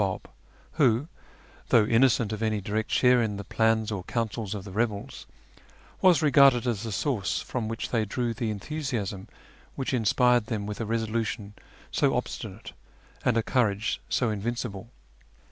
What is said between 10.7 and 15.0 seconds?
a resolution so obstinate and a courage so invincible.